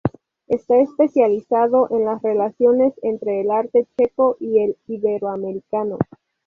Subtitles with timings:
[0.47, 5.99] Está especializado en las relaciones entre el arte checo y el iberoamericano.